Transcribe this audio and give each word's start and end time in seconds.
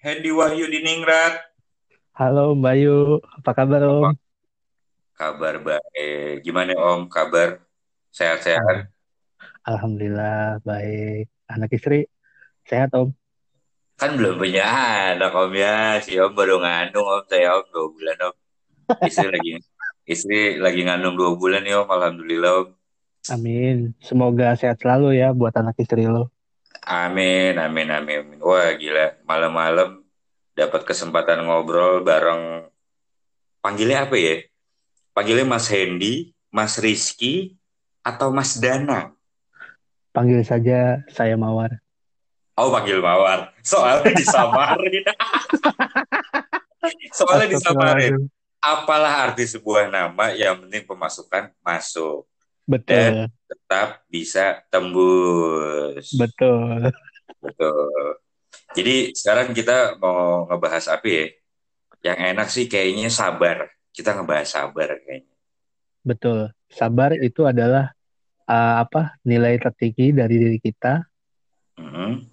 Hendy 0.00 0.32
Wahyu 0.32 0.64
Diningrat. 0.64 1.52
Halo 2.16 2.56
Mbak 2.56 2.74
Yu, 2.80 3.20
apa 3.20 3.52
kabar 3.52 3.84
Om? 3.84 4.04
Apa 4.08 4.16
kabar 5.12 5.60
baik? 5.60 6.40
Gimana 6.40 6.72
Om 6.72 7.12
kabar? 7.12 7.60
Sehat-sehat? 8.08 8.88
Alhamdulillah 9.60 10.64
baik. 10.64 11.28
Anak 11.52 11.76
istri 11.76 12.08
sehat 12.64 12.96
Om? 12.96 13.12
Kan 14.00 14.16
belum 14.16 14.40
punya 14.40 14.64
anak 15.12 15.36
Om 15.36 15.52
ya. 15.52 16.00
Si 16.00 16.16
Om 16.16 16.32
baru 16.32 16.64
ngandung 16.64 17.04
Om. 17.04 17.28
Saya 17.28 17.60
Om 17.60 17.68
dua 17.68 17.86
bulan 17.92 18.18
Om. 18.32 18.34
Istri 19.04 19.28
lagi 19.28 19.52
istri 20.16 20.40
lagi 20.56 20.80
ngandung 20.80 21.12
dua 21.12 21.36
bulan 21.36 21.60
ya 21.60 21.84
Om. 21.84 21.88
Alhamdulillah 21.92 22.52
Om. 22.64 22.68
Amin. 23.36 23.92
Semoga 24.00 24.56
sehat 24.56 24.80
selalu 24.80 25.20
ya 25.20 25.36
buat 25.36 25.52
anak 25.60 25.76
istri 25.76 26.08
lo. 26.08 26.32
Amin, 26.90 27.54
amin, 27.54 27.86
amin, 27.86 28.18
amin. 28.26 28.38
Wah 28.42 28.74
gila, 28.74 29.14
malam-malam 29.22 30.02
dapat 30.58 30.82
kesempatan 30.82 31.46
ngobrol 31.46 32.02
bareng 32.02 32.66
panggilnya 33.62 34.10
apa 34.10 34.18
ya? 34.18 34.42
Panggilnya 35.14 35.46
Mas 35.46 35.70
Hendy, 35.70 36.34
Mas 36.50 36.82
Rizky, 36.82 37.54
atau 38.02 38.34
Mas 38.34 38.58
Dana? 38.58 39.14
Panggil 40.10 40.42
saja 40.42 41.06
saya 41.06 41.38
Mawar. 41.38 41.78
Oh 42.58 42.74
panggil 42.74 42.98
Mawar. 42.98 43.54
Soalnya 43.62 44.10
disamarin. 44.10 45.06
Soalnya 47.14 47.54
disamarin. 47.54 48.26
Apalah 48.58 49.30
arti 49.30 49.46
sebuah 49.46 49.86
nama 49.86 50.34
yang 50.34 50.66
penting 50.66 50.90
pemasukan 50.90 51.54
masuk 51.62 52.26
Betul, 52.64 52.94
dan 52.94 53.12
tetap 53.46 53.88
bisa 54.06 54.62
tembus. 54.70 56.14
betul. 56.14 56.90
Betul. 57.40 58.20
Jadi 58.76 59.16
sekarang 59.16 59.50
kita 59.50 59.98
mau 59.98 60.46
ngebahas 60.46 60.86
apa 60.94 61.06
ya? 61.06 61.26
Yang 62.00 62.18
enak 62.32 62.48
sih 62.48 62.66
kayaknya 62.70 63.10
sabar. 63.10 63.66
Kita 63.90 64.14
ngebahas 64.14 64.46
sabar 64.46 64.94
kayaknya. 65.02 65.34
Betul. 66.06 66.54
Sabar 66.70 67.12
itu 67.18 67.42
adalah 67.44 67.90
uh, 68.46 68.86
apa? 68.86 69.18
Nilai 69.26 69.58
tertinggi 69.58 70.14
dari 70.14 70.34
diri 70.38 70.58
kita 70.58 71.02
Mhm. 71.80 72.28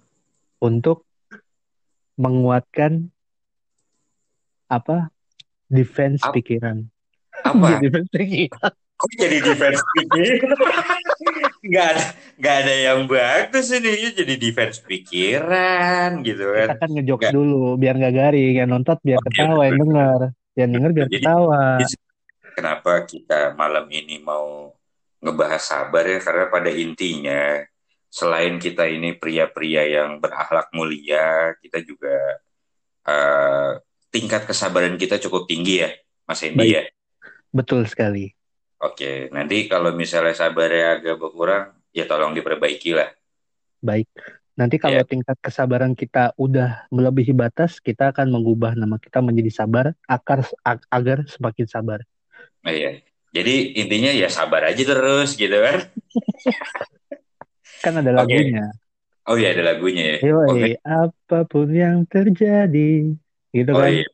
untuk 0.62 1.08
menguatkan 2.14 3.08
apa? 4.68 5.08
Defense 5.68 6.22
Ap- 6.24 6.36
pikiran. 6.36 6.84
Apa? 7.44 7.78
defense 7.82 8.08
pikiran. 8.12 8.72
Kok 8.98 9.10
jadi 9.14 9.38
defense 9.38 9.80
pikir? 9.94 10.42
Nggak 11.68 11.86
ada, 11.94 12.04
nggak 12.38 12.56
ada 12.64 12.74
yang 12.74 13.00
bagus 13.06 13.66
ini. 13.70 13.90
Ya 13.94 14.10
jadi 14.14 14.34
defense 14.38 14.78
pikiran 14.82 16.22
gitu 16.22 16.50
Kita 16.50 16.74
kan. 16.74 16.78
kan 16.82 16.90
ngejokes 16.94 17.22
Nggak. 17.28 17.34
dulu 17.34 17.62
biar 17.76 17.94
nggak 17.98 18.14
garing, 18.14 18.54
yang 18.58 18.70
nonton 18.70 18.96
biar 19.02 19.20
ketawa, 19.22 19.62
yang 19.66 19.78
denger, 19.78 20.20
yang 20.54 20.70
denger 20.70 20.90
biar 20.94 21.06
Jadi 21.10 21.16
ketawa. 21.18 21.62
kenapa 22.54 22.92
kita 23.06 23.54
malam 23.54 23.86
ini 23.90 24.18
mau 24.18 24.74
ngebahas 25.20 25.62
sabar 25.62 26.04
ya? 26.06 26.18
Karena 26.18 26.44
pada 26.48 26.70
intinya 26.70 27.62
selain 28.08 28.56
kita 28.56 28.86
ini 28.88 29.14
pria-pria 29.14 29.82
yang 29.84 30.18
berakhlak 30.18 30.70
mulia, 30.72 31.54
kita 31.60 31.82
juga 31.82 32.16
eh, 33.04 33.72
tingkat 34.10 34.46
kesabaran 34.46 34.96
kita 34.96 35.18
cukup 35.20 35.44
tinggi 35.46 35.84
ya, 35.84 35.90
Mas 36.24 36.40
Hendy 36.40 36.72
ya. 36.72 36.82
betul 37.50 37.84
sekali. 37.84 38.32
Oke, 38.86 39.06
nanti 39.36 39.56
kalau 39.70 39.90
misalnya 40.02 40.34
sabarnya 40.40 40.84
agak 40.98 41.14
berkurang, 41.22 41.64
ya 41.96 42.04
tolong 42.10 42.32
diperbaiki 42.38 42.90
lah. 42.98 43.08
Baik. 43.88 44.06
Nanti 44.58 44.76
kalau 44.84 45.00
Ya, 45.00 45.04
tingkat 45.06 45.38
kesabaran 45.38 45.94
kita 45.94 46.34
udah 46.34 46.90
melebihi 46.90 47.30
batas, 47.42 47.78
kita 47.78 48.10
akan 48.10 48.26
mengubah 48.34 48.74
nama 48.74 48.98
kita 48.98 49.22
menjadi 49.22 49.50
sabar 49.62 49.86
agar 50.10 50.38
ag- 50.66 50.86
agar 50.90 51.18
semakin 51.30 51.66
sabar. 51.70 52.00
nah, 52.64 52.74
ya. 52.74 52.90
Jadi 53.36 53.76
intinya 53.80 54.10
ya 54.10 54.28
sabar 54.32 54.62
aja 54.72 54.82
terus 54.88 55.36
gitu 55.36 55.52
kan. 55.60 55.78
Kan 57.82 57.94
ada 58.00 58.12
lagunya. 58.18 58.60
Oh 59.28 59.36
iya 59.40 59.48
ada 59.54 59.62
lagunya 59.68 60.02
ya. 60.12 60.18
Oke. 60.50 60.66
Yoi, 60.66 60.78
apa 60.98 61.36
pun 61.50 61.66
yang 61.82 61.98
terjadi, 62.12 62.78
gitu 63.54 63.72
Oh 63.72 63.82
kan? 63.82 63.92
iya. 63.92 64.04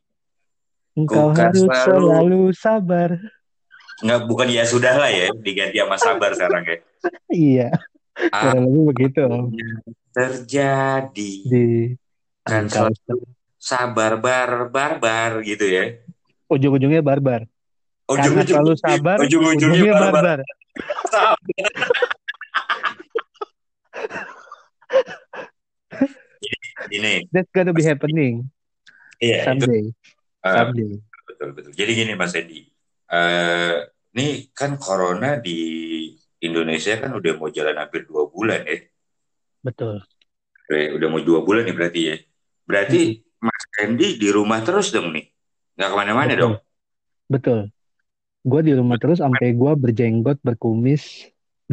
Engkau 0.99 1.27
kan 1.35 1.51
harus 1.51 1.71
selalu 1.83 1.83
selalu 1.83 2.41
sabar. 2.63 3.09
Nggak 4.03 4.19
bukan 4.27 4.47
ya 4.51 4.63
sudah 4.67 4.93
lah 4.99 5.07
ya 5.07 5.31
diganti 5.39 5.77
sama 5.79 5.95
sabar 5.95 6.31
sekarang 6.35 6.63
ya. 6.67 6.77
Iya, 7.29 7.67
kurang 8.31 8.63
lebih 8.67 8.83
begitu. 8.91 9.23
Terjadi 10.11 11.31
Di 11.47 11.65
kan 12.43 12.67
selalu 12.67 13.23
sabar 13.57 14.19
bar 14.19 14.69
barbar 14.69 15.41
gitu 15.41 15.65
ya. 15.65 15.99
ujung-ujungnya 16.45 17.01
barbar. 17.01 17.47
Karena 18.05 18.45
Ujung-ujung 18.45 18.53
selalu 18.61 18.73
sabar, 18.77 19.17
ujung-ujungnya 19.17 19.65
ujungnya 19.73 19.93
barbar. 19.97 20.39
barbar. 20.39 20.39
Ini 26.85 27.25
That's 27.33 27.49
gonna 27.49 27.73
be 27.73 27.81
happening 27.81 28.45
iya 29.17 29.47
itu 29.47 29.65
someday, 29.65 29.83
eh, 30.43 30.53
someday. 30.53 30.91
betul 31.25 31.49
betul. 31.55 31.71
Jadi 31.73 31.91
gini 31.95 32.13
Mas 32.13 32.35
Edi, 32.35 32.67
eh 33.13 33.73
nih 34.15 34.31
kan 34.57 34.71
corona 34.83 35.27
di 35.45 35.51
Indonesia 36.47 36.93
kan 37.01 37.11
udah 37.19 37.31
mau 37.39 37.49
jalan 37.57 37.75
hampir 37.81 38.01
dua 38.09 38.23
bulan 38.33 38.61
ya. 38.71 38.77
Betul. 39.63 40.05
Udah 40.69 40.81
udah 40.97 41.07
mau 41.11 41.21
dua 41.27 41.39
bulan 41.45 41.63
nih 41.67 41.75
berarti 41.77 41.99
ya. 42.09 42.15
Berarti 42.69 42.97
Mm-mm. 42.99 43.21
Mas 43.45 43.63
Hendy 43.77 44.07
di 44.21 44.27
rumah 44.37 44.59
terus 44.65 44.87
dong 44.95 45.07
nih, 45.15 45.25
nggak 45.77 45.89
ke 45.91 45.95
mana-mana 46.01 46.33
Betul, 46.33 46.41
dong. 46.41 46.53
betul. 47.33 47.59
Gue 48.49 48.61
di 48.67 48.73
rumah 48.79 48.97
terus 49.01 49.19
sampai 49.23 49.47
gue 49.61 49.71
berjenggot, 49.83 50.37
berkumis, 50.47 51.03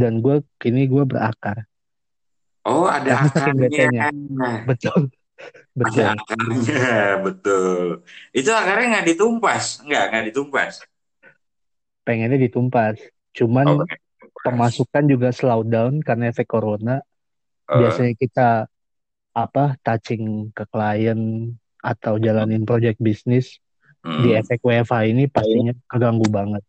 dan 0.00 0.12
gue 0.25 0.37
kini 0.62 0.82
gue 0.92 1.04
berakar. 1.10 1.59
Oh 2.65 2.84
ada 2.97 3.12
Karena 3.12 3.28
akarnya, 3.28 3.59
betenya. 3.59 4.04
Betul, 4.69 5.10
ada 5.87 6.03
betul. 6.12 6.12
akarnya, 6.15 6.82
betul. 7.26 7.87
Itu 8.38 8.50
akarnya 8.54 8.87
nggak 8.92 9.06
ditumpas, 9.10 9.65
nggak 9.87 10.03
nggak 10.10 10.25
ditumpas. 10.31 10.72
Pengennya 12.03 12.39
ditumpas. 12.39 12.99
Oh 13.01 13.09
Cuman 13.33 13.67
ditumpas. 13.87 13.99
pemasukan 14.43 15.05
juga 15.07 15.29
slow 15.31 15.63
down 15.63 16.03
karena 16.03 16.31
efek 16.31 16.51
corona. 16.51 17.01
Eh, 17.71 17.79
Biasanya 17.79 18.15
kita 18.19 18.49
apa 19.33 19.81
touching 19.81 20.53
ke 20.53 20.69
klien 20.69 21.49
atau 21.81 22.21
jalanin 22.21 22.69
project 22.69 23.01
bisnis 23.01 23.57
di 24.03 24.35
hmm. 24.35 24.41
efek 24.45 24.61
WFH 24.61 25.09
ini 25.09 25.25
pastinya 25.31 25.73
keganggu 25.89 26.27
banget 26.29 26.63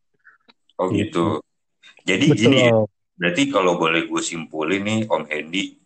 Oh 0.81 0.89
gitu. 0.89 1.39
gitu. 1.39 2.03
Jadi 2.03 2.25
gini 2.35 2.57
ya, 2.67 2.73
Betul. 2.73 2.83
berarti 3.15 3.43
kalau 3.47 3.73
boleh 3.79 4.01
gue 4.09 4.21
simpulin 4.23 4.83
nih 4.83 4.99
Om 5.07 5.23
Hendy, 5.29 5.79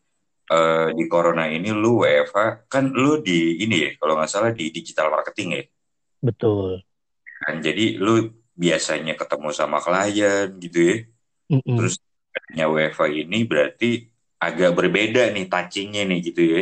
eh, 0.50 0.90
di 0.96 1.04
corona 1.06 1.46
ini 1.46 1.70
lu 1.70 2.02
WFH, 2.02 2.66
kan 2.72 2.90
lu 2.90 3.22
di 3.22 3.62
ini 3.62 3.76
ya, 3.86 3.90
kalau 4.02 4.18
nggak 4.18 4.32
salah 4.32 4.52
di 4.56 4.72
digital 4.74 5.14
marketing 5.14 5.50
ya. 5.54 5.64
Betul. 6.24 6.82
Kan 7.46 7.62
jadi 7.62 8.02
lu 8.02 8.34
biasanya 8.58 9.14
ketemu 9.14 9.50
sama 9.54 9.78
klien 9.78 10.50
gitu 10.58 10.80
ya. 10.82 10.96
Terus 11.48 12.02
adanya 12.34 12.66
WFH 12.68 13.02
ini 13.14 13.40
berarti 13.46 13.90
agak 14.38 14.74
berbeda 14.74 15.30
nih 15.32 15.46
touchingnya 15.48 16.04
nih 16.06 16.20
gitu 16.26 16.42
ya. 16.44 16.62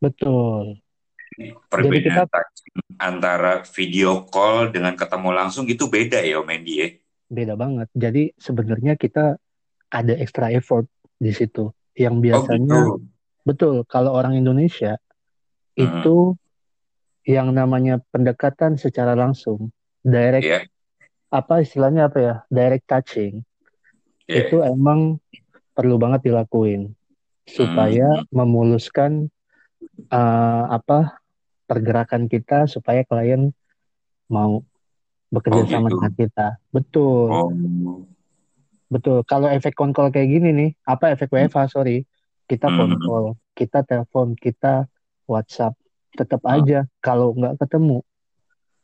Betul. 0.00 0.80
Jadi 1.34 1.50
Perbedaan 1.66 2.04
kita 2.04 2.22
touching 2.30 2.76
antara 2.96 3.52
video 3.66 4.24
call 4.24 4.70
dengan 4.70 4.94
ketemu 4.94 5.30
langsung 5.30 5.66
itu 5.66 5.84
beda 5.86 6.20
ya 6.20 6.40
Om 6.40 6.48
Hendy 6.48 6.74
ya. 6.76 6.88
beda 7.26 7.54
banget. 7.54 7.88
Jadi 7.92 8.30
sebenarnya 8.36 8.94
kita 8.94 9.34
ada 9.88 10.14
extra 10.14 10.50
effort 10.50 10.86
di 11.16 11.30
situ. 11.30 11.72
Yang 11.94 12.14
Oh 12.14 12.22
biasanya 12.22 12.78
gitu. 12.90 13.02
betul 13.42 13.74
kalau 13.84 14.14
orang 14.14 14.34
Indonesia 14.34 14.96
Hmm. 15.74 15.90
itu 16.00 16.16
yang 17.26 17.50
namanya 17.50 17.98
pendekatan 18.14 18.78
secara 18.78 19.18
langsung, 19.18 19.74
direct 20.06 20.46
Iya, 20.46 20.60
apa 21.34 21.66
istilahnya 21.66 22.06
apa 22.06 22.18
ya? 22.22 22.34
Direct 22.46 22.86
touching 22.86 23.42
iya. 24.30 24.46
itu 24.46 24.62
emang 24.62 25.18
perlu 25.74 25.98
banget 25.98 26.30
dilakuin 26.30 26.94
supaya 27.44 28.22
Hmm. 28.22 28.30
memuluskan 28.30 29.12
eh, 30.08 30.64
apa 30.70 31.18
pergerakan 31.66 32.30
kita 32.30 32.70
supaya 32.70 33.02
klien 33.02 33.50
mau 34.30 34.62
bekerja 35.28 35.66
Oh 35.66 35.70
sama 35.74 35.88
gitu. 35.90 35.98
dengan 35.98 36.12
kita. 36.14 36.46
Betul, 36.70 37.30
Oh. 37.34 38.06
betul. 38.88 39.18
Kalau 39.26 39.50
efek 39.50 39.74
call 39.74 39.92
kayak 40.14 40.28
gini 40.30 40.48
nih, 40.54 40.70
apa 40.86 41.10
efek 41.12 41.34
WFH, 41.34 41.74
sorry. 41.74 42.06
Kita 42.46 42.70
phone 42.70 42.94
Hmm. 42.94 43.02
call, 43.02 43.26
kita 43.56 43.82
telepon, 43.82 44.36
kita 44.38 44.86
WhatsApp, 45.26 45.74
tetap 46.14 46.44
Hmm. 46.46 46.62
aja 46.62 46.78
kalau 47.02 47.34
nggak 47.34 47.58
ketemu 47.58 48.04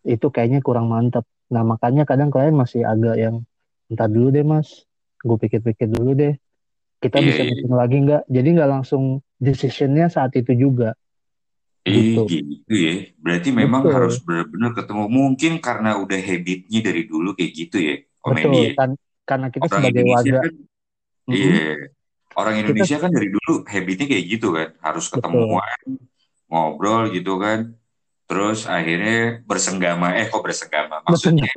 itu 0.02 0.26
kayaknya 0.32 0.64
kurang 0.64 0.88
mantap. 0.90 1.28
Nah, 1.50 1.62
makanya 1.66 2.06
kadang 2.06 2.30
klien 2.30 2.54
masih 2.54 2.86
agak 2.86 3.18
yang 3.18 3.42
entar 3.90 4.06
dulu 4.06 4.30
deh, 4.30 4.46
Mas. 4.46 4.86
Gue 5.20 5.36
pikir-pikir 5.36 5.90
dulu 5.90 6.14
deh. 6.14 6.34
Kita 7.02 7.18
Iya, 7.18 7.26
bisa 7.26 7.42
iya. 7.42 7.50
meeting 7.50 7.74
lagi 7.74 7.96
nggak? 8.06 8.22
Jadi 8.30 8.48
nggak 8.54 8.70
langsung 8.70 9.02
decisionnya 9.40 10.06
saat 10.12 10.32
itu 10.36 10.52
juga. 10.54 10.94
Eh 11.88 11.96
gitu. 11.96 12.22
gitu 12.28 12.74
ya. 12.76 12.94
Berarti 13.18 13.48
memang 13.50 13.88
harus 13.88 14.20
Betul, 14.20 14.26
benar-benar 14.28 14.70
ketemu. 14.76 15.04
Mungkin 15.08 15.52
karena 15.64 15.90
udah 15.96 16.20
habitnya 16.20 16.80
dari 16.84 17.02
dulu 17.08 17.32
kayak 17.32 17.52
gitu 17.56 17.76
ya, 17.80 17.96
Om 18.20 18.32
betul. 18.36 18.52
ya. 18.52 18.70
Kan 18.76 18.90
karena 19.24 19.46
kita 19.48 19.64
Orang 19.64 19.80
sebagai 19.80 20.02
Indonesia 20.04 20.20
warga, 20.20 20.40
kan, 20.44 20.54
iya. 21.30 21.56
mm-mm, 21.56 21.74
Orang 22.30 22.54
kita 22.54 22.64
Indonesia 22.68 22.96
kan 23.02 23.10
dari 23.10 23.28
dulu 23.32 23.52
habitnya 23.66 24.06
kayak 24.06 24.24
gitu 24.28 24.48
kan. 24.54 24.68
Harus 24.84 25.04
betul. 25.08 25.18
ketemuan, 25.18 25.80
ngobrol 26.46 27.02
gitu 27.10 27.32
kan. 27.40 27.58
Terus 28.30 28.62
akhirnya 28.64 29.42
bersenggama. 29.42 30.14
Eh 30.14 30.30
kok 30.30 30.38
bersenggama? 30.38 31.02
Maksudnya 31.02 31.50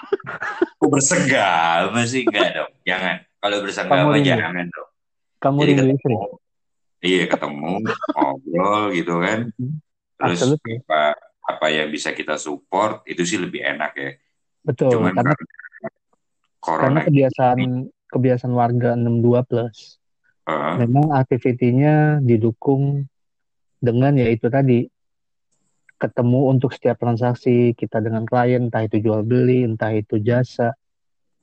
kok 0.80 0.88
bersenggama 0.88 2.00
sih? 2.08 2.24
Enggak 2.24 2.48
dong. 2.56 2.72
Jangan. 2.82 3.16
Kalau 3.36 3.56
Kamu 3.56 3.64
bersenggama 3.64 4.10
rindu, 4.16 4.26
jangan 4.26 4.66
dong. 4.66 4.88
kamu 5.38 5.58
Jadi 5.58 5.68
rindu 5.68 5.82
ketemu, 5.82 5.96
istri. 5.96 6.14
iya 7.00 7.24
ketemu, 7.24 7.72
ngobrol 8.12 8.82
gitu 8.92 9.14
kan. 9.18 9.40
Mm, 9.56 9.74
Terus 10.16 10.38
Absolutely. 10.40 10.74
apa 10.84 11.02
apa 11.40 11.66
yang 11.68 11.88
bisa 11.88 12.12
kita 12.12 12.36
support 12.36 13.00
itu 13.04 13.24
sih 13.24 13.36
lebih 13.36 13.60
enak 13.60 13.92
ya. 13.96 14.10
Betul. 14.62 14.92
Cuman 14.96 15.12
Karena 15.16 15.34
karena 16.60 17.00
kebiasaan 17.02 17.56
ini, 17.58 17.78
kebiasaan 18.06 18.52
warga 18.52 18.92
62 18.96 19.48
plus. 19.48 19.96
eh, 20.44 20.74
Memang 20.76 21.16
aktivitinya 21.16 22.20
didukung 22.20 23.08
dengan 23.80 24.12
yaitu 24.12 24.48
tadi 24.48 24.84
ketemu 26.00 26.40
untuk 26.56 26.72
setiap 26.72 26.96
transaksi 26.96 27.76
kita 27.76 28.00
dengan 28.00 28.24
klien, 28.24 28.72
entah 28.72 28.80
itu 28.80 29.04
jual 29.04 29.20
beli, 29.20 29.68
entah 29.68 29.92
itu 29.92 30.16
jasa, 30.16 30.72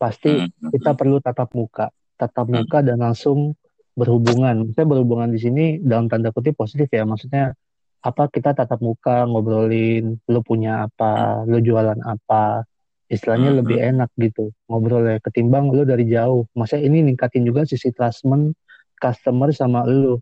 pasti 0.01 0.33
hmm, 0.33 0.74
kita 0.74 0.98
perlu 0.98 1.21
tatap 1.21 1.54
muka, 1.54 1.94
tatap 2.18 2.50
hmm, 2.50 2.65
muka 2.65 2.81
dan 2.81 2.98
langsung 3.06 3.54
berhubungan. 3.94 4.74
Saya 4.74 4.89
berhubungan 4.89 5.30
di 5.30 5.38
sini 5.38 5.65
dalam 5.77 6.09
tanda 6.09 6.33
kutip 6.33 6.57
positif 6.57 6.89
ya, 6.89 7.06
maksudnya 7.06 7.54
apa 8.01 8.33
kita 8.33 8.57
tatap 8.57 8.81
muka 8.81 9.30
ngobrolin, 9.30 10.18
lu 10.25 10.39
punya 10.42 10.89
apa, 10.89 11.45
lu 11.45 11.62
jualan 11.62 12.01
apa, 12.01 12.65
istilahnya 13.13 13.54
hmm, 13.54 13.59
lebih 13.62 13.77
enak 13.77 14.09
gitu 14.18 14.51
ngobrolnya 14.65 15.21
ketimbang 15.21 15.69
lu 15.69 15.86
dari 15.86 16.09
jauh. 16.09 16.50
Masa 16.57 16.81
ini 16.81 17.06
ningkatin 17.06 17.45
juga 17.45 17.62
sisi 17.69 17.94
trustment 17.94 18.57
customer 18.98 19.54
sama 19.54 19.86
lu. 19.86 20.18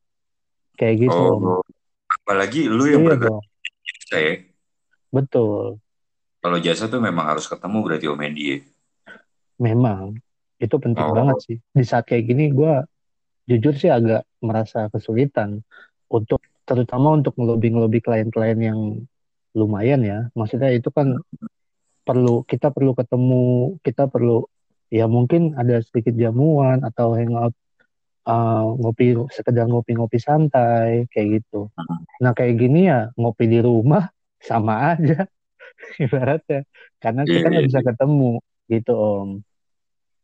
Kayak 0.76 1.08
gitu. 1.08 1.24
Oh, 1.40 1.64
apalagi 2.12 2.68
lu 2.68 2.84
yang 2.92 3.08
Iya 3.08 3.16
bergerak 3.16 3.55
jasa 4.06 4.18
ya. 4.22 4.34
betul. 5.10 5.82
Kalau 6.42 6.58
jasa 6.62 6.86
tuh 6.86 7.02
memang 7.02 7.26
harus 7.26 7.50
ketemu 7.50 7.78
berarti 7.82 8.06
Om 8.06 8.22
Hendy 8.22 8.44
ya. 8.46 8.58
Memang 9.58 10.14
itu 10.62 10.76
penting 10.78 11.10
banget 11.10 11.38
Oh, 11.38 11.42
sih. 11.42 11.58
Di 11.74 11.84
saat 11.84 12.06
kayak 12.06 12.30
gini 12.30 12.54
gue 12.54 12.74
jujur 13.50 13.74
sih 13.74 13.90
agak 13.90 14.26
merasa 14.46 14.88
kesulitan 14.94 15.66
untuk 16.10 16.42
terutama 16.66 17.18
untuk 17.18 17.34
ngelobi-ngelobi 17.38 18.00
klien-klien 18.02 18.60
yang 18.62 18.80
lumayan 19.58 20.02
ya. 20.06 20.30
Maksudnya 20.38 20.70
itu 20.70 20.94
kan 20.94 21.18
perlu 22.06 22.46
kita 22.46 22.70
perlu 22.70 22.94
ketemu, 22.94 23.78
kita 23.82 24.06
perlu 24.06 24.46
ya 24.94 25.10
mungkin 25.10 25.58
ada 25.58 25.82
sedikit 25.82 26.14
jamuan 26.14 26.86
atau 26.86 27.18
hangout 27.18 27.58
uh, 28.26 28.66
ngopi 28.82 29.16
sekedar 29.32 29.66
ngopi-ngopi 29.70 30.18
santai 30.22 31.06
kayak 31.14 31.42
gitu. 31.42 31.70
Nah 32.22 32.32
kayak 32.38 32.56
gini 32.60 32.90
ya 32.90 33.10
ngopi 33.18 33.46
di 33.50 33.60
rumah 33.62 34.10
sama 34.42 34.94
aja 34.94 35.26
ibaratnya 36.04 36.66
karena 37.02 37.22
iya, 37.26 37.34
kita 37.38 37.46
nggak 37.50 37.64
iya. 37.66 37.70
bisa 37.70 37.80
iya. 37.82 37.88
ketemu 37.94 38.32
gitu 38.70 38.94
Om. 38.94 39.30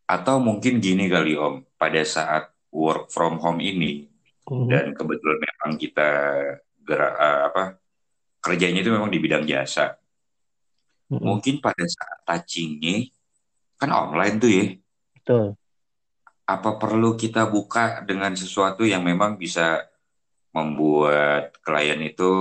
Atau 0.10 0.44
mungkin 0.44 0.84
gini 0.84 1.08
kali 1.08 1.40
Om, 1.40 1.64
pada 1.80 2.02
saat 2.04 2.52
work 2.72 3.08
from 3.14 3.40
home 3.40 3.64
ini 3.64 4.12
Mhm, 4.50 4.68
dan 4.68 4.86
kebetulan 4.98 5.40
memang 5.40 5.72
kita 5.80 6.10
gerak 6.84 7.14
eh, 7.16 7.40
apa 7.48 7.64
kerjanya 8.42 8.82
itu 8.84 8.92
memang 8.92 9.08
di 9.14 9.20
bidang 9.22 9.46
jasa. 9.48 9.96
mhm, 11.10 11.24
Mungkin 11.24 11.62
pada 11.64 11.86
saat 11.86 12.20
touchingnya 12.28 13.08
kan 13.80 13.90
online 13.94 14.36
tuh 14.42 14.52
ya. 14.52 14.66
betul. 15.16 15.46
Apa 16.52 16.76
perlu 16.76 17.16
kita 17.16 17.48
buka 17.48 18.04
dengan 18.04 18.36
sesuatu 18.36 18.84
yang 18.84 19.08
memang 19.08 19.40
bisa 19.40 19.88
membuat 20.52 21.56
klien 21.64 22.00
itu 22.04 22.32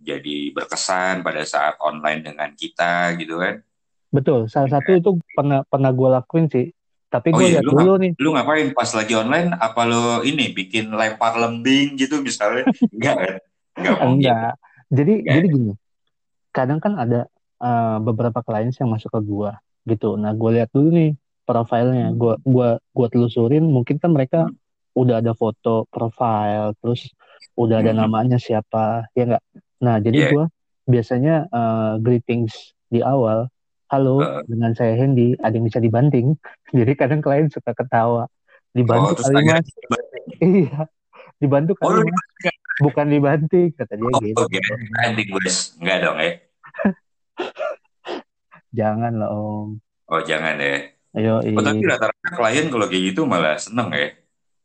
jadi 0.00 0.56
berkesan 0.56 1.20
pada 1.20 1.44
saat 1.44 1.76
online 1.84 2.24
dengan 2.24 2.50
kita 2.56 3.12
gitu 3.20 3.36
kan? 3.44 3.60
Betul, 4.08 4.48
salah 4.48 4.72
satu 4.72 4.96
itu 4.96 5.10
pernah 5.36 5.60
pernah 5.68 5.92
gue 5.92 6.08
lakuin 6.08 6.48
sih. 6.48 6.72
Tapi 7.08 7.32
Oh 7.32 7.40
gue 7.40 7.44
iya, 7.44 7.60
lihat 7.60 7.64
lu 7.64 7.72
dulu 7.72 7.92
nih, 8.00 8.12
lu 8.20 8.28
ngapain 8.36 8.72
pas 8.72 8.88
lagi 8.96 9.12
online? 9.16 9.52
Apa 9.56 9.84
lu 9.84 10.24
ini 10.24 10.52
bikin 10.52 10.92
lempar 10.92 11.36
lembing 11.36 12.00
gitu 12.00 12.24
misalnya? 12.24 12.64
Enggak 12.96 13.16
kan? 13.20 13.36
Enggak 13.76 13.96
mungkin. 14.00 14.12
enggak. 14.16 14.52
Jadi 14.88 15.12
Enggak. 15.20 15.32
jadi 15.36 15.46
gini, 15.48 15.72
kadang 16.56 16.80
kan 16.80 16.92
ada 16.96 17.20
uh, 17.60 17.96
beberapa 18.00 18.40
klien 18.40 18.72
yang 18.72 18.90
masuk 18.92 19.12
ke 19.12 19.20
gue 19.24 19.52
gitu. 19.92 20.16
Nah, 20.16 20.32
gue 20.32 20.50
lihat 20.56 20.72
dulu 20.72 20.88
nih 20.92 21.10
profilnya, 21.48 22.12
gue 22.12 22.36
Hmm. 22.36 22.44
gua 22.44 22.68
gua 22.92 23.08
telusurin. 23.08 23.64
Mungkin 23.64 23.96
kan 23.96 24.12
mereka 24.12 24.52
udah 24.92 25.24
ada 25.24 25.32
foto 25.32 25.88
profile, 25.88 26.76
terus 26.84 27.08
udah 27.56 27.80
ada 27.80 27.96
Hmm. 27.96 28.04
namanya 28.04 28.36
siapa, 28.36 29.08
ya 29.16 29.24
enggak. 29.24 29.42
Nah, 29.80 29.96
jadi 29.96 30.18
Iya. 30.18 30.30
gue 30.30 30.44
biasanya 30.84 31.34
uh, 31.48 31.96
greetings 31.96 32.52
di 32.86 33.00
awal. 33.00 33.48
Halo, 33.88 34.20
Eh, 34.20 34.44
dengan 34.44 34.76
saya 34.76 34.92
Hendy. 34.94 35.32
Ada 35.40 35.56
yang 35.56 35.64
bisa 35.64 35.80
dibanting? 35.80 36.36
Jadi 36.76 36.92
kadang 36.92 37.24
klien 37.24 37.48
suka 37.48 37.72
ketawa. 37.72 38.28
oh, 38.28 38.28
Dibantu 38.76 39.16
terus 39.16 39.32
kali 39.32 39.48
mas. 39.48 39.64
Iya, 40.38 40.84
dibantu 41.40 41.72
oh 41.80 41.88
kali 41.88 42.04
lu 42.04 42.12
mas. 42.12 42.28
Bukan 42.78 43.06
dibanting, 43.08 43.72
kata 43.72 43.96
dia 43.96 44.04
oh, 44.04 44.20
gitu. 44.20 44.36
oke 44.36 44.58
anjing 45.00 45.28
bos. 45.32 45.72
Enggak 45.80 45.98
dong 46.04 46.18
ya. 46.20 46.32
Jangan 48.78 49.12
lah 49.16 49.30
om. 49.32 49.80
Oh, 50.08 50.20
jangan 50.20 50.60
ya. 50.60 50.92
Ayo, 51.16 51.40
Oh, 51.40 51.62
tapi 51.64 51.82
rata-rata 51.88 52.28
klien 52.36 52.66
kalau 52.68 52.86
kayak 52.86 53.02
gitu 53.12 53.20
malah 53.24 53.56
seneng 53.56 53.88
ya. 53.96 54.12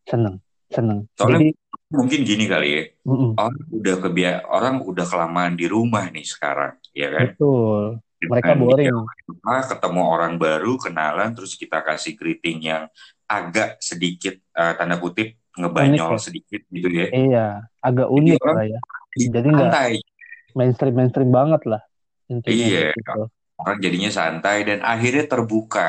seneng, 0.10 0.36
seneng. 0.70 1.00
Soalnya 1.16 1.40
Jadi, 1.40 1.50
mungkin 1.94 2.20
gini 2.26 2.46
kali 2.50 2.68
ya. 2.76 2.84
mm-mm, 3.08 3.32
Orang 3.34 3.56
udah 3.74 3.96
kebia 3.98 4.32
orang 4.46 4.76
udah 4.86 5.06
kelamaan 5.10 5.54
di 5.58 5.66
rumah 5.66 6.06
nih 6.14 6.26
sekarang, 6.26 6.78
ya 6.94 7.08
kan? 7.10 7.28
betul. 7.34 7.84
Mereka 8.24 8.52
boring. 8.56 8.94
rumah, 9.28 9.60
ketemu 9.68 10.02
orang 10.08 10.34
baru, 10.40 10.72
kenalan, 10.80 11.30
terus 11.36 11.54
kita 11.60 11.84
kasih 11.84 12.14
greeting 12.16 12.58
yang 12.72 12.84
agak 13.28 13.82
sedikit 13.84 14.38
eh, 14.38 14.74
tanda 14.78 14.96
kutip 15.02 15.34
Unik 15.34 15.60
ngebanyol 15.60 16.14
ya. 16.14 16.22
sedikit 16.22 16.62
gitu 16.70 16.88
ya. 16.94 17.08
Iya, 17.10 17.46
agak 17.84 18.08
Jadi 18.08 18.16
unik 18.22 18.38
orang 18.40 18.56
lah 18.56 18.66
ya. 18.70 18.80
jadi 19.18 19.26
Jadi 19.34 19.48
nggak 19.50 19.74
santai. 19.74 19.92
mainstream-mainstream 20.54 21.30
banget 21.34 21.62
lah. 21.68 21.82
Intinya 22.30 22.66
Iya, 22.70 22.82
gitu. 22.94 23.22
orang 23.60 23.78
jadinya 23.82 24.12
santai 24.14 24.58
dan 24.66 24.80
akhirnya 24.86 25.24
terbuka. 25.30 25.88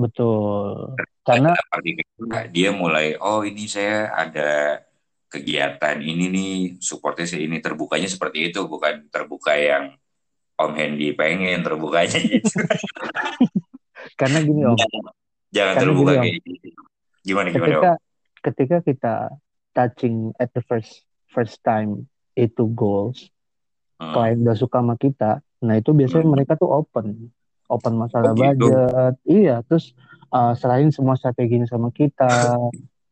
Betul. 0.00 0.96
Karena, 1.20 1.52
arti 1.52 1.90
kata, 2.00 2.48
dia 2.48 2.72
mulai, 2.72 3.14
oh 3.20 3.44
ini 3.44 3.68
saya 3.68 4.08
ada 4.10 4.80
kegiatan 5.28 6.00
ini 6.00 6.26
nih, 6.26 6.54
supportnya 6.80 7.28
saya 7.28 7.44
ini 7.44 7.60
terbukanya 7.60 8.08
seperti 8.08 8.50
itu, 8.50 8.64
bukan 8.66 9.06
terbuka 9.12 9.54
yang 9.54 9.94
Om 10.56 10.72
Hendy 10.76 11.12
pengen 11.12 11.60
terbukanya 11.64 12.16
gitu. 12.32 12.60
karena 14.16 14.38
gini 14.44 14.60
om. 14.64 14.76
Jangan 15.50 15.74
Karena 15.76 15.82
terbuka 15.88 16.12
gini 16.12 16.18
om. 16.18 16.24
kayak 16.24 16.40
gitu. 16.44 16.80
Gimana 17.20 17.46
gimana 17.48 17.60
Om? 17.60 17.70
Ketika, 17.70 17.92
ketika 18.40 18.76
kita 18.84 19.14
touching 19.72 20.16
at 20.36 20.50
the 20.52 20.60
first 20.64 21.04
first 21.28 21.60
time 21.62 22.08
itu 22.34 22.64
goals, 22.72 23.28
Hmm. 24.00 24.16
klien 24.16 24.40
udah 24.40 24.56
suka 24.56 24.80
sama 24.80 24.96
kita, 24.96 25.44
nah 25.60 25.76
itu 25.76 25.92
biasanya 25.92 26.24
Hmm. 26.24 26.32
mereka 26.32 26.56
tuh 26.56 26.72
open, 26.72 27.28
open 27.70 27.94
masalah 27.94 28.34
Oh 28.34 28.36
gitu. 28.36 28.66
budget, 28.66 29.14
iya, 29.30 29.56
terus 29.62 29.94
uh, 30.34 30.58
serahin 30.58 30.90
semua 30.90 31.14
strateginya 31.14 31.70
sama 31.70 31.94
kita, 31.94 32.58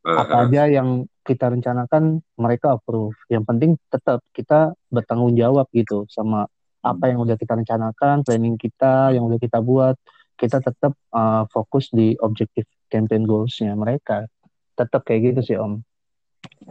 Eh, 0.08 0.16
apa 0.24 0.34
eh. 0.34 0.44
aja 0.48 0.62
yang 0.80 1.04
kita 1.26 1.52
rencanakan 1.52 2.24
mereka 2.40 2.80
approve. 2.80 3.16
Yang 3.28 3.44
penting 3.44 3.70
tetap 3.92 4.24
kita 4.32 4.72
bertanggung 4.88 5.36
jawab 5.36 5.68
gitu 5.76 6.08
sama 6.08 6.48
apa 6.80 7.04
yang 7.10 7.20
udah 7.20 7.36
kita 7.36 7.58
rencanakan, 7.58 8.24
planning 8.24 8.56
kita 8.56 9.12
yang 9.12 9.28
udah 9.28 9.36
kita 9.36 9.60
buat, 9.60 9.98
kita 10.40 10.62
tetap 10.64 10.96
uh, 11.12 11.44
fokus 11.52 11.92
di 11.92 12.16
objektif 12.22 12.64
campaign 12.88 13.28
goalsnya 13.28 13.76
mereka. 13.76 14.24
Tetap 14.78 15.04
kayak 15.04 15.34
gitu 15.34 15.40
sih 15.44 15.56
Om. 15.58 15.84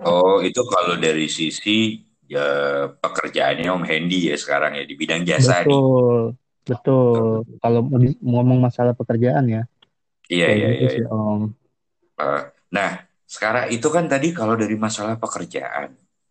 Oh 0.01 0.39
itu 0.41 0.63
kalau 0.65 0.97
dari 0.97 1.29
sisi 1.29 2.01
ya 2.25 2.87
pekerjaannya 2.89 3.67
Om 3.67 3.83
Hendy 3.85 4.31
ya 4.33 4.35
sekarang 4.39 4.73
ya 4.73 4.87
di 4.87 4.95
bidang 4.97 5.21
jasa 5.27 5.67
nih. 5.67 5.77
Betul. 6.69 7.47
Kalau 7.63 7.81
ngomong 8.31 8.59
masalah 8.67 8.93
pekerjaan 8.99 9.45
ya, 9.55 9.61
Iya 10.33 10.47
iya 10.57 10.67
gitu 10.71 10.83
iya. 10.83 10.89
sih 10.93 11.03
Om. 11.13 11.41
Eh, 12.23 12.39
Nah 12.75 12.89
sekarang 13.33 13.65
itu 13.75 13.87
kan 13.95 14.05
tadi 14.11 14.27
kalau 14.39 14.55
dari 14.61 14.75
masalah 14.85 15.15
pekerjaan. 15.23 15.89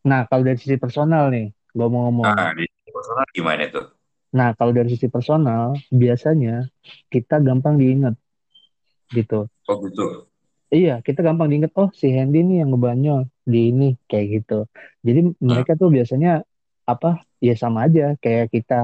Nah, 0.08 0.20
kalau 0.28 0.42
dari 0.46 0.58
sisi 0.62 0.76
personal 0.84 1.24
nih, 1.34 1.46
gue 1.76 1.86
mau 1.92 2.02
ngomong. 2.08 2.32
Nah 2.36 2.50
di 2.58 2.64
personal 2.96 3.26
gimana 3.36 3.64
tuh? 3.74 3.84
Nah, 4.38 4.50
kalau 4.58 4.72
dari 4.76 4.88
sisi 4.94 5.08
personal, 5.16 5.64
biasanya 6.02 6.54
kita 7.12 7.34
gampang 7.46 7.74
diingat 7.80 8.14
gitu. 9.14 9.48
Oh 9.68 9.76
gitu. 9.84 10.26
Iya, 10.74 10.90
kita 11.06 11.20
gampang 11.26 11.48
diingat, 11.50 11.72
oh 11.80 11.88
si 12.00 12.06
Hendy 12.16 12.38
nih 12.48 12.56
yang 12.60 12.68
ngebanyol 12.72 13.20
di 13.52 13.58
ini, 13.70 13.84
kayak 14.10 14.26
gitu. 14.34 14.54
Jadi 15.06 15.20
Hmm. 15.48 15.50
mereka 15.50 15.72
tuh 15.80 15.88
biasanya 15.96 16.28
apa 16.92 17.08
ya 17.46 17.52
sama 17.62 17.78
aja 17.86 18.02
kayak 18.22 18.46
kita 18.54 18.74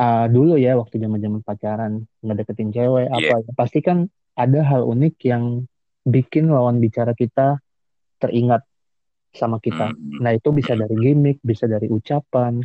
uh, 0.00 0.26
dulu 0.26 0.56
ya 0.56 0.80
waktu 0.80 0.96
zaman 0.96 1.20
zaman 1.20 1.40
pacaran 1.44 1.92
ngedeketin 2.24 2.72
cewek 2.72 3.06
Iya. 3.06 3.12
apa 3.12 3.34
ya 3.44 3.52
pasti 3.52 3.84
kan 3.84 4.08
ada 4.34 4.64
hal 4.64 4.88
unik 4.88 5.14
yang 5.28 5.68
bikin 6.02 6.48
lawan 6.48 6.80
bicara 6.80 7.12
kita 7.12 7.60
teringat 8.16 8.64
sama 9.30 9.60
kita. 9.60 9.92
Hmm. 9.92 10.18
Nah 10.24 10.32
itu 10.32 10.48
bisa 10.50 10.72
dari 10.72 10.96
gimmick, 10.96 11.38
bisa 11.44 11.68
dari 11.68 11.86
ucapan, 11.86 12.64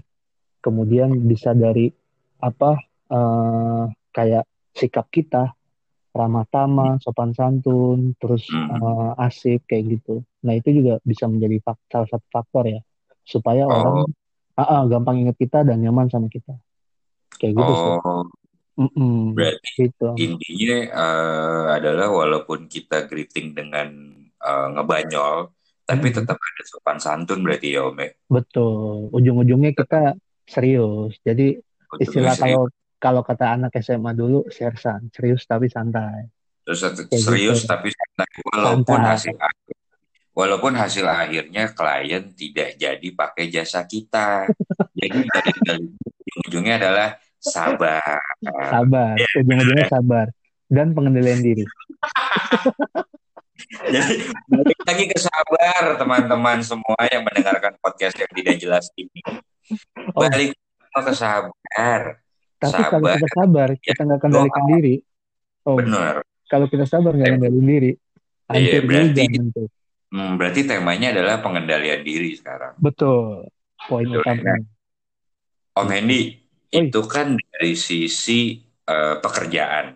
kemudian 0.64 1.12
bisa 1.28 1.52
dari 1.52 1.92
apa 2.40 2.80
uh, 3.12 3.86
kayak 4.10 4.48
sikap 4.72 5.12
kita 5.12 5.52
ramah 6.16 6.48
tamah, 6.48 6.96
sopan 7.04 7.36
santun, 7.36 8.16
terus 8.16 8.48
Hmm. 8.48 8.72
uh, 8.72 9.12
asik 9.20 9.68
kayak 9.68 10.00
gitu. 10.00 10.24
Nah 10.48 10.56
itu 10.56 10.72
juga 10.72 11.04
bisa 11.04 11.28
menjadi 11.28 11.60
fak 11.60 11.78
salah 11.92 12.08
satu 12.08 12.28
faktor 12.32 12.64
ya 12.72 12.80
supaya 13.22 13.68
Oh. 13.68 13.76
orang 13.76 13.98
ah, 14.56 14.64
ah, 14.64 14.84
gampang 14.88 15.28
ingat 15.28 15.36
kita 15.36 15.68
dan 15.68 15.84
nyaman 15.84 16.08
sama 16.08 16.32
kita. 16.32 16.56
Kayak 17.40 17.54
gitu 17.62 17.74
sih. 17.76 17.94
Oh, 18.02 18.24
Mm-mm, 18.76 19.32
berarti 19.32 19.88
gitu. 19.88 20.08
intinya 20.20 20.78
eh, 20.92 21.64
adalah 21.80 22.12
walaupun 22.12 22.68
kita 22.68 23.08
greeting 23.08 23.56
dengan 23.56 23.88
eh, 24.36 24.68
ngebanyol, 24.76 25.52
tapi 25.88 26.12
Mm-mm. 26.12 26.18
tetap 26.20 26.36
ada 26.36 26.64
sopan 26.68 26.98
santun 27.00 27.40
berarti 27.40 27.72
ya 27.76 27.88
Om 27.88 27.98
ya. 28.04 28.10
Betul. 28.28 29.16
Ujung-ujungnya 29.16 29.72
kita 29.72 30.20
serius. 30.44 31.16
Jadi 31.24 31.56
Ujungnya 31.88 32.04
istilah 32.04 32.34
serius. 32.36 32.42
kalau 32.44 32.64
kalau 33.00 33.22
kata 33.24 33.46
anak 33.56 33.72
SMA 33.80 34.12
dulu 34.12 34.44
sersan, 34.52 35.08
serius 35.16 35.48
tapi 35.48 35.72
santai. 35.72 36.28
Terus 36.66 36.82
Kayak 37.08 37.22
serius 37.22 37.60
gitu. 37.64 37.70
tapi 37.70 37.90
santai. 37.94 38.28
walaupun 38.52 39.00
Santai. 39.00 39.12
hasil 39.14 39.36
akhir 39.38 39.76
walaupun 40.36 40.74
hasil 40.76 41.06
akhirnya 41.08 41.64
klien 41.72 42.24
tidak 42.36 42.76
jadi 42.76 43.08
pakai 43.16 43.46
jasa 43.48 43.88
kita. 43.88 44.52
Jadi 45.00 45.20
dari 45.28 45.52
ujungnya 46.48 46.76
adalah 46.82 47.10
sabar. 47.46 48.18
Sabar. 48.66 49.14
Ya, 49.16 49.28
Ujung-ujungnya 49.38 49.88
sabar. 49.88 50.28
Dan 50.66 50.92
pengendalian 50.92 51.42
diri. 51.42 51.64
Jadi 53.86 54.16
balik 54.46 54.80
lagi 54.84 55.04
ke 55.08 55.18
sabar 55.18 55.96
teman-teman 55.96 56.60
semua 56.60 57.00
yang 57.08 57.24
mendengarkan 57.24 57.74
podcast 57.80 58.14
yang 58.16 58.30
tidak 58.36 58.56
jelas 58.60 58.86
ini. 58.96 59.22
Oh. 60.12 60.22
Balik 60.22 60.54
ke 60.92 61.14
sabar. 61.14 62.02
Tapi 62.56 62.82
kalau 62.84 63.04
Sabar. 63.04 63.16
kita 63.16 63.30
sabar, 63.32 63.70
Ya, 63.70 63.82
kita 63.84 64.02
nggak 64.06 64.22
kendalikan 64.22 64.64
doa. 64.64 64.72
diri. 64.72 64.96
Oh, 65.64 65.76
Benar. 65.76 66.24
kalau 66.48 66.66
kita 66.66 66.86
sabar 66.86 67.12
nggak 67.12 67.26
Eh, 67.26 67.34
kendalikan 67.36 67.66
diri, 67.66 67.92
Iya, 68.46 68.80
berarti 68.80 69.22
juga 69.28 69.62
hmm, 70.08 70.32
berarti 70.38 70.62
temanya 70.64 71.08
adalah 71.12 71.36
pengendalian 71.42 72.02
diri 72.02 72.32
sekarang. 72.34 72.78
Betul. 72.78 73.50
Poin 73.82 74.06
Betul. 74.06 74.22
utamanya. 74.22 74.62
Om 75.76 75.88
Hendy. 75.90 76.22
Itu 76.76 77.02
kan 77.08 77.40
dari 77.40 77.74
sisi 77.80 78.60
eh, 78.86 79.16
pekerjaan. 79.24 79.96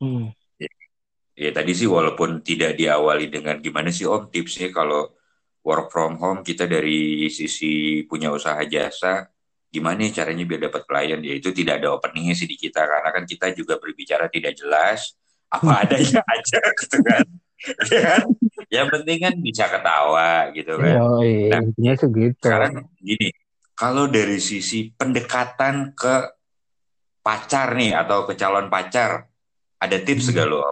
Hmm. 0.00 0.32
Ya 1.38 1.54
tadi 1.54 1.70
sih 1.70 1.86
walaupun 1.86 2.42
tidak 2.42 2.74
diawali 2.74 3.30
dengan 3.30 3.62
gimana 3.62 3.94
sih 3.94 4.02
Om 4.10 4.26
tipsnya 4.26 4.74
kalau 4.74 5.14
work 5.62 5.86
from 5.94 6.18
home 6.18 6.42
kita 6.42 6.66
dari 6.66 7.30
sisi 7.30 8.02
punya 8.10 8.34
usaha 8.34 8.58
jasa, 8.66 9.30
gimana 9.70 10.08
ya 10.10 10.24
caranya 10.24 10.42
biar 10.42 10.66
dapat 10.66 10.82
klien? 10.82 11.20
Ya 11.22 11.38
itu 11.38 11.54
tidak 11.54 11.78
ada 11.78 11.94
openingnya 11.94 12.34
sih 12.34 12.50
di 12.50 12.58
kita 12.58 12.82
karena 12.82 13.10
kan 13.14 13.22
kita 13.22 13.54
juga 13.54 13.78
berbicara 13.78 14.26
tidak 14.26 14.58
jelas, 14.58 15.14
apa 15.46 15.86
adanya 15.86 16.20
aja 16.34 16.58
gitu 16.74 16.98
kan. 17.06 17.24
Ya 17.86 18.00
kan? 18.02 18.24
Yang 18.68 18.86
penting 18.98 19.18
kan 19.22 19.34
bisa 19.38 19.64
ketawa 19.70 20.30
gitu 20.54 20.74
kan. 20.74 20.96
Yoi, 20.98 21.54
Nah, 21.54 21.60
intinya 21.62 21.94
segitu. 21.94 22.38
Sekarang 22.42 22.72
gini, 22.98 23.28
kalau 23.78 24.10
dari 24.10 24.42
sisi 24.42 24.90
pendekatan 24.90 25.94
ke 25.94 26.34
pacar 27.22 27.78
nih 27.78 27.94
atau 27.94 28.26
ke 28.26 28.34
calon 28.34 28.66
pacar, 28.66 29.30
ada 29.78 29.96
tips 30.02 30.34
Hmm. 30.34 30.42
gak 30.42 30.46
lo? 30.50 30.66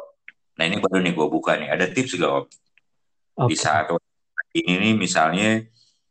Nah 0.59 0.65
ini 0.67 0.83
baru 0.83 0.99
nih 0.99 1.15
gue 1.15 1.27
buka 1.31 1.55
nih, 1.55 1.71
ada 1.71 1.87
tips 1.87 2.19
gak 2.19 2.27
Om? 2.27 2.45
Oke. 3.47 3.55
Di 3.55 3.57
saat 3.57 3.87
ini 4.59 4.75
nih 4.83 4.95
misalnya, 4.99 5.63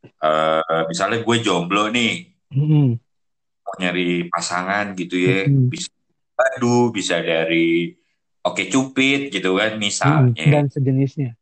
eh, 0.07 0.83
misalnya 0.87 1.19
gue 1.19 1.35
jomblo 1.43 1.91
nih, 1.91 2.31
Hmm. 2.55 2.95
mau 3.65 3.75
nyari 3.81 4.31
pasangan 4.31 4.95
gitu 4.95 5.19
ya, 5.19 5.51
Hmm. 5.51 5.67
bisa 5.67 5.91
Badu, 6.35 6.91
bisa 6.95 7.19
dari 7.19 7.91
Oke 8.45 8.71
Cupid 8.71 9.35
gitu 9.35 9.59
kan 9.59 9.75
Hmm. 9.75 9.81
misalnya. 9.83 10.47
Dan 10.47 10.71
sejenisnya. 10.71 11.35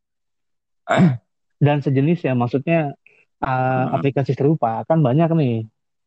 Hah? 0.89 1.21
Dan 1.61 1.83
sejenisnya, 1.83 2.33
maksudnya 2.33 2.95
uh, 3.43 3.49
Hmm. 3.91 3.95
aplikasi 3.99 4.31
serupa 4.33 4.87
kan 4.87 5.03
banyak 5.03 5.29
nih. 5.35 5.55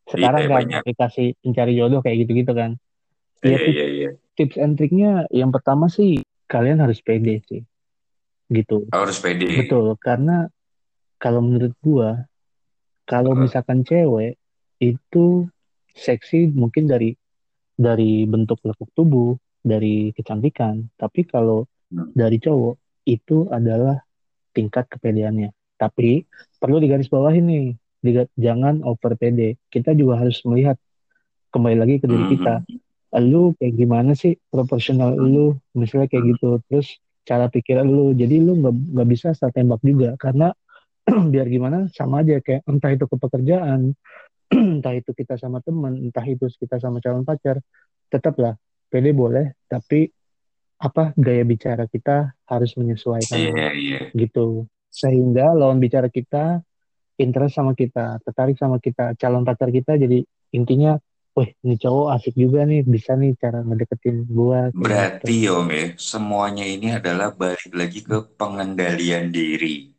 Sekarang 0.09 0.41
Iya, 0.43 0.49
kan 0.49 0.57
banyak. 0.65 0.81
aplikasi 0.83 1.25
pencari 1.43 1.73
jodoh 1.77 2.01
kayak 2.01 2.25
gitu-gitu 2.25 2.53
kan. 2.57 2.71
Ya, 3.45 3.53
Iya, 3.53 3.59
tips, 3.61 3.77
iya, 3.77 3.87
iya. 3.87 4.11
tips 4.39 4.57
and 4.57 4.75
triknya 4.81 5.11
yang 5.29 5.53
pertama 5.53 5.93
sih 5.93 6.25
kalian 6.49 6.81
harus 6.81 7.03
pede 7.05 7.45
sih. 7.47 7.63
Gitu. 8.49 8.89
Harus 8.95 9.19
pede. 9.21 9.67
Betul, 9.67 9.99
karena 10.01 10.49
kalau 11.19 11.43
menurut 11.43 11.75
gua, 11.83 12.25
kalau 13.05 13.35
Heeh. 13.35 13.51
misalkan 13.51 13.83
cewek 13.83 14.39
itu 14.81 15.49
seksi 15.97 16.53
mungkin 16.53 16.87
dari 16.87 17.17
dari 17.77 18.25
bentuk 18.25 18.61
lekuk 18.65 18.89
tubuh, 18.97 19.37
dari 19.61 20.15
kecantikan, 20.17 20.89
tapi 20.97 21.29
kalau 21.29 21.69
Hmm. 21.87 22.11
dari 22.15 22.43
cowok 22.43 23.07
itu 23.07 23.47
adalah 23.47 24.03
tingkat 24.51 24.91
kepedeannya. 24.91 25.55
Tapi 25.77 26.25
perlu 26.57 26.81
digarisbawahi 26.81 27.41
nih, 27.45 27.65
diga- 28.01 28.33
jangan 28.37 28.81
over 28.83 29.15
pede. 29.17 29.61
Kita 29.69 29.93
juga 29.93 30.25
harus 30.25 30.41
melihat 30.49 30.81
kembali 31.53 31.77
lagi 31.77 31.95
ke 32.01 32.07
diri 32.09 32.25
kita. 32.37 32.65
Mhm. 32.65 33.25
Lu 33.29 33.57
kayak 33.57 33.75
gimana 33.77 34.13
sih 34.13 34.37
proporsional 34.53 35.17
lu, 35.17 35.57
misalnya 35.73 36.09
kayak 36.11 36.37
gitu. 36.37 36.61
Terus 36.69 37.01
cara 37.27 37.49
pikiran 37.49 37.87
lu, 37.89 38.13
jadi 38.13 38.39
lu 38.39 38.61
nggak 38.61 38.75
nggak 38.93 39.09
bisa 39.09 39.27
asal 39.33 39.51
tembak 39.51 39.81
juga 39.83 40.15
karena 40.21 40.53
biar 41.33 41.47
gimana 41.47 41.87
sama 41.95 42.23
aja 42.23 42.43
kayak 42.43 42.67
entah 42.67 42.91
itu 42.93 43.05
ke 43.07 43.17
pekerjaan, 43.17 43.95
entah 44.79 44.95
itu 44.95 45.11
kita 45.15 45.39
sama 45.39 45.63
teman, 45.63 45.97
entah 45.97 46.27
itu 46.27 46.51
kita 46.61 46.77
sama 46.83 46.99
calon 47.03 47.23
pacar, 47.25 47.63
tetaplah 48.11 48.55
pede 48.91 49.11
boleh, 49.11 49.55
tapi 49.67 50.11
apa 50.77 51.17
gaya 51.17 51.41
bicara 51.43 51.89
kita 51.89 52.37
harus 52.45 52.77
menyesuaikan 52.77 53.39
Iya, 53.41 53.69
iya. 53.73 54.01
gitu 54.13 54.69
sehingga 54.97 55.53
lawan 55.53 55.77
bicara 55.77 56.09
kita 56.09 56.65
interest 57.21 57.61
sama 57.61 57.73
kita 57.77 58.17
tertarik 58.25 58.57
sama 58.57 58.81
kita 58.81 59.13
calon 59.21 59.45
pacar 59.45 59.69
kita 59.69 60.01
jadi 60.01 60.25
intinya 60.57 60.97
wih 61.37 61.53
ini 61.65 61.77
cowok 61.77 62.07
asik 62.17 62.33
juga 62.33 62.65
nih 62.65 62.81
bisa 62.81 63.13
nih 63.13 63.37
cara 63.37 63.61
ngedeketin 63.61 64.25
gua 64.25 64.73
Berarti 64.73 65.45
gitu. 65.45 65.53
Om 65.61 65.69
ya, 65.69 65.85
semuanya 66.01 66.65
ini 66.65 66.97
adalah 66.97 67.29
balik 67.33 67.73
lagi 67.77 68.01
ke 68.01 68.17
pengendalian 68.41 69.29
diri. 69.29 69.93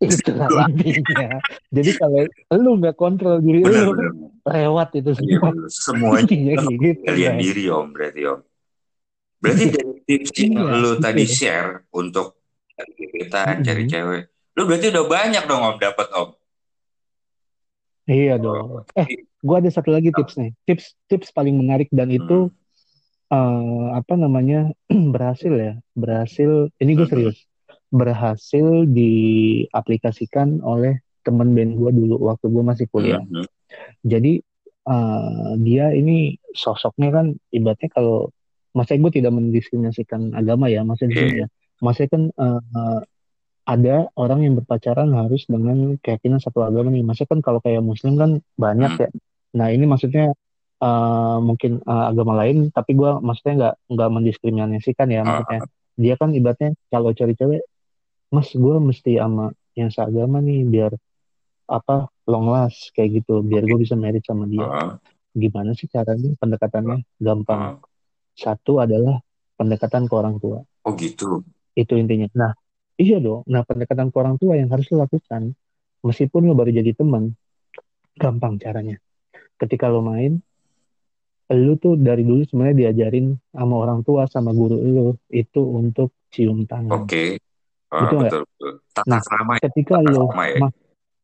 itulah 0.00 0.64
intinya 0.80 1.36
jadi 1.68 1.90
kalau 2.00 2.24
lu 2.56 2.70
nggak 2.80 2.96
kontrol 2.96 3.36
diri 3.44 3.60
Benar, 3.60 3.84
lu 3.84 3.92
benar. 3.92 4.12
lewat 4.48 4.88
itu 4.96 5.12
Iya, 5.20 5.36
semua 5.36 5.52
benar. 5.52 5.68
Semuanya 5.68 6.24
kayak 6.56 6.76
gitu 6.80 7.04
pengendalian 7.04 7.34
guys 7.36 7.44
diri 7.44 7.64
Om, 7.68 7.86
berarti 7.92 8.20
Om. 8.24 8.40
Berarti 9.40 9.64
dari 9.68 9.92
tips 10.08 10.30
yang 10.40 10.52
iya 10.56 10.72
lu 10.80 10.90
tadi 10.96 11.24
betul 11.24 11.36
share 11.36 11.70
untuk 11.92 12.39
cari 12.80 12.92
gebetan, 12.96 13.54
cari 13.60 13.82
Mm-mm. 13.84 13.92
cewek, 13.92 14.22
lu 14.56 14.62
berarti 14.64 14.86
udah 14.88 15.04
banyak 15.04 15.44
dong 15.44 15.62
Om 15.62 15.76
dapat 15.76 16.08
Om. 16.16 16.28
iya 18.08 18.34
dong. 18.40 18.88
Eh 18.96 19.06
gua 19.44 19.60
ada 19.60 19.70
satu 19.70 19.92
lagi 19.92 20.10
tips 20.10 20.40
nih. 20.40 20.50
Tips 20.64 20.96
tips 21.06 21.28
paling 21.36 21.60
menarik 21.60 21.92
dan 21.92 22.08
itu 22.08 22.48
hmm, 22.48 23.36
eh, 23.36 23.86
apa 23.94 24.14
namanya 24.16 24.72
berhasil 25.14 25.52
ya. 25.52 25.72
Berhasil 25.92 26.72
ini 26.80 26.92
gue 26.96 27.06
hmm, 27.06 27.12
serius. 27.12 27.38
Berhasil 27.92 28.88
diaplikasikan 28.88 30.64
oleh 30.64 31.04
temen 31.20 31.52
band 31.52 31.76
gue 31.76 31.90
dulu 31.92 32.16
waktu 32.32 32.48
gue 32.48 32.64
masih 32.64 32.86
kuliah. 32.88 33.20
Hmm, 33.20 33.44
hmm. 33.44 33.48
jadi 34.02 34.32
eh, 34.88 35.50
dia 35.60 35.92
ini 35.92 36.40
sosoknya 36.56 37.12
kan 37.12 37.26
ibaratnya 37.52 37.92
kalau 37.92 38.32
maksudnya 38.74 39.00
gue 39.06 39.12
tidak 39.22 39.32
mendiskriminasikan 39.34 40.34
agama 40.34 40.70
ya 40.70 40.86
maksudnya 40.86 41.14
di 41.14 41.18
sini 41.18 41.34
Iya, 41.42 41.46
ya 41.46 41.59
maksudnya 41.80 42.10
kan 42.12 42.22
eh, 42.32 42.60
eh, 42.76 43.00
ada 43.68 43.96
orang 44.18 44.40
yang 44.42 44.54
berpacaran 44.58 45.10
harus 45.14 45.46
dengan 45.46 45.94
keyakinan 46.00 46.40
satu 46.42 46.64
agama 46.64 46.90
nih. 46.90 47.04
Maksudnya 47.04 47.30
kan 47.38 47.40
kalau 47.44 47.60
kayak 47.62 47.82
muslim 47.84 48.16
kan 48.16 48.30
banyak 48.56 48.92
hmm, 48.96 49.02
ya. 49.04 49.08
Nah 49.56 49.68
ini 49.72 49.84
maksudnya 49.88 50.32
eh, 50.80 51.38
mungkin 51.42 51.80
eh, 51.84 52.04
agama 52.10 52.32
lain 52.44 52.68
tapi 52.70 52.94
gue 52.94 53.10
maksudnya 53.20 53.54
nggak 53.56 53.74
nggak 53.96 54.10
mendiskriminasikan 54.10 55.08
ya. 55.10 55.22
Ah, 55.22 55.26
maksudnya 55.26 55.60
dia 56.00 56.14
kan 56.16 56.30
ibaratnya 56.32 56.70
kalau 56.88 57.12
cari 57.12 57.34
cewek 57.36 57.62
mas 58.30 58.48
gue 58.54 58.76
mesti 58.78 59.18
sama 59.18 59.50
yang 59.74 59.90
seagama 59.90 60.38
nih 60.38 60.62
biar 60.62 60.92
apa 61.70 62.10
long 62.26 62.50
last 62.50 62.90
kayak 62.94 63.22
gitu 63.22 63.42
biar 63.42 63.62
gue 63.62 63.78
bisa 63.78 63.94
merit 63.94 64.22
sama 64.26 64.46
dia. 64.46 64.66
Ah, 64.66 64.94
gimana 65.34 65.74
sih 65.78 65.86
caranya? 65.86 66.34
Pendekatannya 66.38 67.06
gampang. 67.22 67.60
Ah. 67.60 67.76
satu 68.40 68.80
adalah 68.80 69.20
pendekatan 69.60 70.08
ke 70.08 70.14
orang 70.16 70.40
tua. 70.40 70.64
Oh 70.88 70.96
gitu. 70.96 71.44
Itu 71.74 71.94
intinya 71.96 72.26
nah 72.34 72.52
iya 72.96 73.18
dong 73.18 73.46
nah 73.46 73.62
pendekatan 73.62 74.10
ke 74.10 74.16
orang 74.18 74.36
tua 74.36 74.58
yang 74.58 74.68
harus 74.68 74.86
lo 74.90 75.04
lakukan 75.04 75.54
meskipun 76.00 76.48
lo 76.48 76.54
baru 76.56 76.72
jadi 76.72 76.96
teman 76.96 77.36
gampang 78.16 78.60
caranya. 78.60 79.00
Ketika 79.56 79.88
lo 79.88 80.04
main, 80.04 80.44
lu 81.50 81.74
tuh 81.80 81.96
dari 81.96 82.22
dulu 82.22 82.44
sebenarnya 82.44 82.76
diajarin 82.88 83.32
sama 83.50 83.74
orang 83.80 84.00
tua 84.04 84.28
sama 84.28 84.52
guru 84.52 84.76
lu 84.76 85.06
itu 85.32 85.60
untuk 85.60 86.12
cium 86.30 86.68
tangan. 86.68 87.08
Oke. 87.08 87.40
Oh, 87.90 88.06
Betul 88.06 88.16
nggak? 88.22 88.32
betul, 88.32 88.42
betul. 88.54 88.72
Tata 88.92 89.08
Nah, 89.08 89.20
krama 89.24 89.52
ya. 89.56 89.60
ketika 89.66 89.94
Tata 89.98 90.10
lo 90.12 90.22
krama 90.30 90.44
ya. 90.46 90.58
ma- 90.62 90.76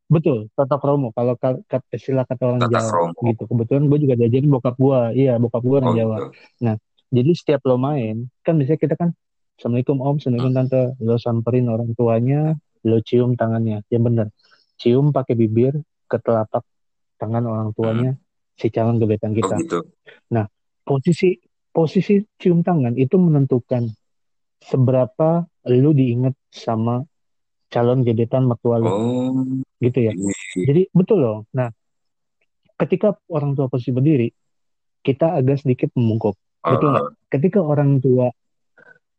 betul 0.07 0.39
tata 0.55 0.77
kromo 0.79 1.11
kalau 1.11 1.35
ka- 1.35 1.61
ka- 1.67 1.83
istilah 1.91 2.23
kata 2.27 2.43
orang 2.47 2.61
Tata 2.65 2.73
Jawa 2.75 2.91
kromo. 2.91 3.21
gitu. 3.27 3.43
Kebetulan 3.47 3.83
gue 3.87 3.99
juga 4.03 4.15
diajarin 4.17 4.49
bokap 4.51 4.75
gue, 4.79 5.01
iya 5.21 5.33
bokap 5.37 5.63
gue 5.63 5.77
orang 5.77 5.93
Oh, 5.93 5.97
Jawa. 5.99 6.17
gitu. 6.17 6.27
Nah, 6.65 6.75
jadi 7.13 7.31
setiap 7.37 7.61
lo 7.69 7.77
main, 7.77 8.27
kan 8.43 8.57
biasanya 8.59 8.81
kita 8.81 8.95
kan 8.97 9.11
Assalamualaikum 9.57 9.97
Om, 9.99 10.15
Assalamualaikum 10.21 10.53
Hmm. 10.53 10.61
Tante, 10.61 10.83
lo 11.01 11.17
samperin 11.17 11.67
orang 11.67 11.91
tuanya, 11.97 12.41
lo 12.85 13.01
cium 13.01 13.33
tangannya, 13.35 13.81
ya 13.89 13.97
bener. 13.97 14.29
Cium 14.77 15.09
pakai 15.09 15.33
bibir 15.33 15.73
ke 16.05 16.17
telapak 16.21 16.61
tangan 17.17 17.41
orang 17.43 17.73
tuanya 17.73 18.21
si 18.53 18.69
calon 18.69 19.01
gebetan 19.01 19.33
Oh, 19.33 19.37
kita. 19.41 19.57
gitu. 19.57 19.81
Posisi 20.87 21.35
posisi 21.73 22.21
cium 22.39 22.63
tangan 22.63 22.95
itu 22.95 23.17
menentukan 23.17 23.91
seberapa 24.61 25.43
lu 25.67 25.91
diingat 25.91 26.37
sama 26.47 27.03
calon 27.67 28.05
gebetan 28.05 28.45
mertua 28.45 28.77
lu, 28.79 28.87
Oh, 28.87 29.35
gitu 29.81 29.99
ya. 29.99 30.13
iya. 30.13 30.33
Jadi 30.63 30.93
betul 30.93 31.19
loh. 31.19 31.39
Nah, 31.51 31.73
ketika 32.77 33.17
orang 33.27 33.57
tua 33.57 33.67
posisi 33.67 33.91
berdiri, 33.91 34.29
kita 35.01 35.33
agak 35.35 35.65
sedikit 35.65 35.91
membungkuk. 35.97 36.37
Betul 36.61 36.93
nggak? 36.93 37.07
Oh, 37.09 37.13
Ketika 37.27 37.59
orang 37.65 37.99
tua 37.99 38.31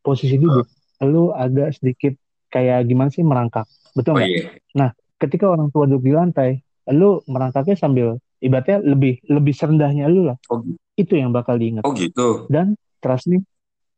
posisi 0.07 0.39
duduk, 0.39 0.63
lu 1.03 1.35
agak 1.35 1.75
sedikit 1.75 2.15
kayak 2.47 2.87
gimana 2.87 3.11
sih 3.11 3.27
merangkak. 3.27 3.67
Betul 3.91 4.15
oh, 4.15 4.23
nggak? 4.23 4.29
iya. 4.31 4.87
Ketika 5.19 5.51
orang 5.51 5.67
tua 5.73 5.83
duduk 5.83 6.07
di 6.07 6.13
lantai, 6.15 6.63
lu 6.95 7.19
merangkaknya 7.27 7.75
sambil 7.75 8.15
ibaratnya 8.39 8.79
lebih 8.79 9.19
lebih 9.27 9.51
serendahnya 9.51 10.07
lu 10.07 10.31
lah. 10.31 10.37
Oh, 10.47 10.63
gitu. 10.63 10.79
Itu 10.95 11.13
yang 11.19 11.35
bakal 11.35 11.59
diingat. 11.59 11.83
Oh, 11.83 11.91
gitu. 11.91 12.47
Dan 12.47 12.79
trust 13.03 13.27
me, 13.27 13.43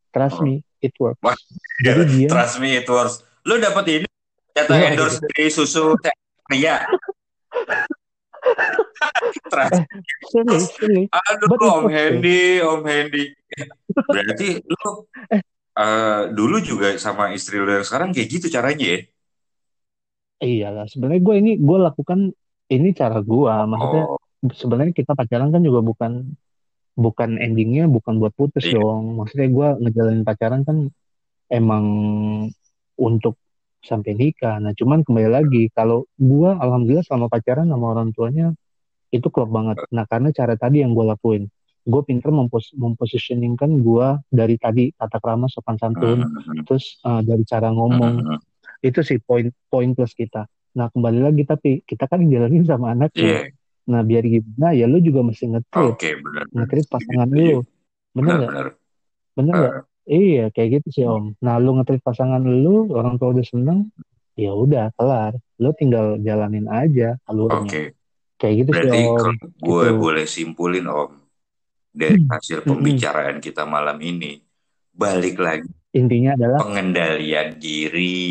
trust 0.09 0.41
Oh. 0.41 0.47
me, 0.47 0.65
it 0.81 0.95
works. 0.97 1.19
Wah, 1.21 1.37
Jadi 1.83 2.25
dia 2.25 2.27
Trust 2.31 2.57
me, 2.63 2.79
it 2.79 2.87
works. 2.89 3.21
Lu 3.45 3.59
dapet 3.61 4.03
ini 4.03 4.07
jatah 4.55 4.75
Iya, 4.75 4.87
endorse 4.95 5.19
dari 5.21 5.47
susu 5.51 5.95
pria. 6.47 6.83
Trust. 9.51 9.83
serius, 10.31 10.65
serius. 10.79 11.09
Aduh, 11.11 11.47
But 11.51 11.59
Om 11.59 11.67
works, 11.87 11.91
Hendy, 11.91 12.63
Om 12.63 12.81
Hendy. 12.87 13.23
Berarti 14.07 14.49
lu 14.63 14.91
eh, 15.35 15.41
dulu 16.37 16.55
juga 16.69 16.87
sama 17.05 17.23
istri 17.37 17.55
lu 17.63 17.69
yang 17.77 17.85
sekarang 17.87 18.09
kayak 18.15 18.29
gitu 18.35 18.47
caranya 18.55 18.85
ya? 18.95 18.99
Iyalah, 20.39 20.85
sebenarnya 20.91 21.21
gue 21.27 21.35
ini 21.41 21.51
gue 21.59 21.77
lakukan 21.87 22.19
ini 22.71 22.87
cara 22.95 23.19
gue. 23.19 23.53
Maksudnya 23.71 24.03
Oh, 24.07 24.17
sebenarnya 24.61 24.93
kita 24.95 25.11
pacaran 25.19 25.49
kan 25.51 25.61
juga 25.67 25.79
bukan 25.83 26.11
bukan 26.99 27.29
endingnya 27.45 27.83
bukan 27.95 28.13
buat 28.21 28.33
putus 28.39 28.65
Iya. 28.65 28.73
dong. 28.75 29.17
Maksudnya 29.19 29.47
gue 29.55 29.67
ngejalanin 29.83 30.23
pacaran 30.29 30.61
kan 30.67 30.77
emang 31.51 31.85
untuk 32.99 33.35
sampai 33.79 34.11
nikah. 34.15 34.59
Nah, 34.59 34.75
cuman 34.75 35.01
kembali 35.07 35.29
lagi 35.31 35.61
kalau 35.71 36.03
gue 36.19 36.49
alhamdulillah 36.51 37.05
selama 37.07 37.27
pacaran 37.31 37.67
sama 37.71 37.85
orang 37.95 38.09
tuanya 38.15 38.51
itu 39.15 39.27
klop 39.33 39.49
banget. 39.51 39.79
Nah, 39.95 40.05
karena 40.09 40.29
cara 40.35 40.55
tadi 40.59 40.83
yang 40.83 40.93
gue 40.97 41.05
lakuin, 41.07 41.43
gue 41.89 42.01
pinter 42.05 42.29
mempos 42.29 42.69
mempositioningkan 42.77 43.81
gue 43.81 44.07
dari 44.29 44.55
tadi 44.55 44.93
tata 44.93 45.17
krama 45.17 45.49
sopan 45.49 45.75
santun, 45.75 46.21
hmm, 46.21 46.63
terus 46.63 47.01
uh, 47.01 47.19
dari 47.19 47.41
cara 47.43 47.73
ngomong 47.73 48.13
hmm, 48.21 48.39
itu 48.79 49.01
sih 49.01 49.17
poin 49.17 49.49
poin 49.67 49.89
plus 49.91 50.13
kita. 50.13 50.45
Nah 50.77 50.87
kembali 50.87 51.19
lagi 51.19 51.43
tapi 51.43 51.81
kita 51.81 52.05
kan 52.05 52.21
jalanin 52.23 52.61
sama 52.63 52.93
anak 52.93 53.09
Iya, 53.11 53.49
Nah 53.89 54.05
biar 54.05 54.21
gimana 54.21 54.69
ya 54.71 54.85
lu 54.85 55.01
juga 55.01 55.25
mesti 55.25 55.49
benar. 55.49 56.45
nge-treat 56.53 56.85
pasangan 56.87 57.25
Setuju. 57.25 57.41
lu, 57.41 57.57
bener 58.13 58.13
Benar, 58.13 58.37
nggak? 58.37 58.49
benar. 58.53 58.67
Bener 59.33 59.53
nggak? 59.57 59.73
Eh, 59.73 59.85
Iya 60.09 60.45
kayak 60.49 60.69
gitu 60.81 60.87
sih 60.89 61.03
om. 61.05 61.33
Nah 61.41 61.57
lu 61.57 61.77
nge-treat 61.77 62.01
pasangan 62.01 62.41
lu, 62.41 62.89
orang 62.89 63.17
tua 63.17 63.33
udah 63.33 63.45
seneng, 63.45 63.89
ya 64.33 64.53
udah 64.53 64.89
kelar. 64.93 65.33
Lu 65.57 65.69
tinggal 65.73 66.17
jalanin 66.19 66.65
aja 66.65 67.17
alurnya. 67.25 67.65
Oke. 67.65 67.83
Kayak 68.37 68.53
gitu 68.55 68.71
sih 68.71 68.77
Berarti 68.87 68.99
om. 69.03 69.17
kalau 69.17 69.33
gue 69.35 69.83
Gitu. 69.83 69.97
boleh 69.99 70.25
simpulin 70.25 70.85
Om 70.87 71.11
dari 71.99 72.15
Hmm, 72.15 72.31
hasil 72.31 72.63
mm-mm. 72.63 72.69
pembicaraan 72.71 73.37
kita 73.43 73.67
malam 73.67 73.99
ini, 73.99 74.39
balik 74.95 75.35
lagi 75.37 75.67
Intinya 75.89 76.37
adalah 76.37 76.61
pengendalian 76.61 77.57
diri, 77.57 78.21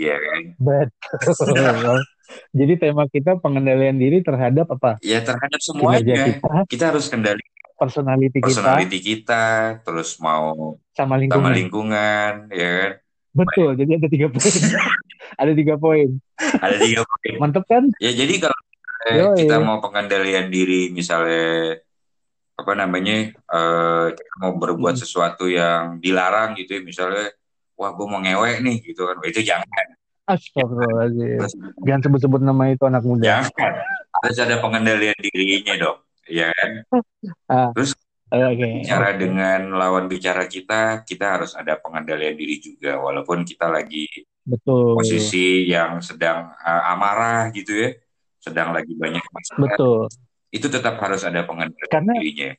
ya 0.00 0.16
kan? 0.16 0.42
betul. 0.56 2.00
Jadi 2.58 2.72
tema 2.80 3.04
kita 3.06 3.36
pengendalian 3.36 4.00
diri 4.00 4.24
terhadap 4.24 4.72
apa? 4.72 4.96
Ya 5.04 5.20
terhadap 5.20 5.60
semuanya. 5.60 6.40
kita, 6.40 6.64
Kita 6.64 6.84
harus 6.88 7.12
kendali 7.12 7.44
personality 7.76 8.40
kita, 8.40 8.46
personality 8.48 8.98
kita, 8.98 9.44
terus 9.84 10.16
mau 10.16 10.80
sama 10.96 11.20
sama 11.28 11.52
lingkungan. 11.52 11.52
lingkungan, 11.52 12.32
ya 12.48 12.68
kan? 12.80 12.90
Betul. 13.32 13.76
Jadi 13.76 13.90
ada 14.00 14.08
tiga 14.08 14.26
poin. 14.32 14.52
ada 15.42 15.52
tiga 15.52 15.74
poin. 15.76 16.08
Ada 16.38 16.76
tiga 16.80 17.02
poin. 17.04 17.34
Mantep 17.36 17.64
kan? 17.68 17.84
Ya 18.00 18.10
jadi 18.12 18.34
kalau 18.40 18.58
eh, 19.08 19.16
Yoi. 19.20 19.36
kita 19.44 19.56
mau 19.60 19.84
pengendalian 19.84 20.48
diri, 20.48 20.88
misalnya 20.88 21.76
apa 22.62 22.72
namanya, 22.72 23.34
kita 24.14 24.32
mau 24.38 24.54
berbuat 24.54 24.94
Hmm. 24.94 25.02
sesuatu 25.02 25.50
yang 25.50 25.98
dilarang 25.98 26.54
gitu 26.54 26.78
ya, 26.78 26.80
misalnya, 26.80 27.34
wah 27.74 27.90
gue 27.90 28.06
mau 28.06 28.22
ngewek 28.22 28.62
nih 28.62 28.76
gitu 28.86 29.10
kan, 29.10 29.18
itu 29.26 29.42
jangan. 29.42 29.86
Astagfirullahaladzim. 30.22 31.38
Jangan 31.82 32.00
sebut-sebut 32.06 32.40
nama 32.40 32.70
itu 32.70 32.84
anak 32.86 33.02
muda. 33.02 33.42
jangan. 33.42 33.72
Harus 34.22 34.38
ada 34.38 34.56
pengendalian 34.62 35.18
dirinya 35.18 35.74
dong, 35.74 35.98
ya 36.30 36.46
kan? 36.54 36.70
Ah, 37.50 37.68
Terus 37.74 37.98
oke. 38.30 38.68
bicara 38.86 39.08
oke. 39.10 39.18
dengan 39.18 39.60
lawan 39.74 40.06
bicara 40.06 40.46
kita, 40.46 41.02
kita 41.02 41.26
harus 41.40 41.58
ada 41.58 41.74
pengendalian 41.74 42.38
diri 42.38 42.62
juga, 42.62 43.02
walaupun 43.02 43.42
kita 43.42 43.66
lagi 43.66 44.06
Betul. 44.46 44.94
posisi 44.94 45.66
yang 45.66 45.98
sedang 45.98 46.54
uh, 46.54 46.92
amarah 46.94 47.50
gitu 47.50 47.74
ya, 47.74 47.90
sedang 48.38 48.70
lagi 48.70 48.94
banyak 48.94 49.22
masalah, 49.26 49.58
Betul. 49.66 50.00
Itu 50.52 50.68
tetap 50.68 51.00
harus 51.00 51.24
ada 51.24 51.42
pengendalian 51.48 51.88
Karena 51.88 52.12
dirinya. 52.20 52.50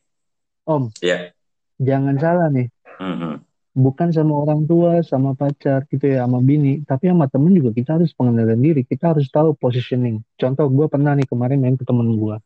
Om, 0.66 0.84
Ya, 1.00 1.30
jangan 1.78 2.16
salah 2.18 2.48
nih. 2.50 2.68
Mhm. 2.98 3.46
Bukan 3.74 4.14
sama 4.14 4.38
orang 4.38 4.70
tua, 4.70 5.02
sama 5.02 5.34
pacar 5.34 5.86
gitu 5.90 6.06
ya, 6.06 6.26
sama 6.26 6.42
bini. 6.42 6.86
Tapi 6.86 7.10
sama 7.10 7.26
temen 7.26 7.54
juga 7.58 7.74
kita 7.74 7.98
harus 7.98 8.14
pengendalian 8.14 8.62
diri. 8.62 8.82
Kita 8.86 9.18
harus 9.18 9.26
tahu 9.34 9.58
positioning. 9.58 10.22
Contoh 10.38 10.70
gue 10.70 10.86
pernah 10.86 11.18
nih 11.18 11.26
kemarin 11.26 11.58
main 11.58 11.74
ke 11.74 11.82
temen 11.82 12.06
gue. 12.18 12.38